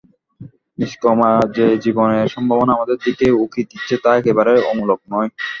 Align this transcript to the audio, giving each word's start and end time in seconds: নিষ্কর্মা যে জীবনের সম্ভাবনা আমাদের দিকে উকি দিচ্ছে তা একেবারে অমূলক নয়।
নিষ্কর্মা 0.79 1.27
যে 1.57 1.65
জীবনের 1.85 2.25
সম্ভাবনা 2.35 2.71
আমাদের 2.73 2.97
দিকে 3.05 3.27
উকি 3.43 3.61
দিচ্ছে 3.69 3.95
তা 4.03 4.11
একেবারে 4.19 4.53
অমূলক 4.71 4.99
নয়। 5.13 5.29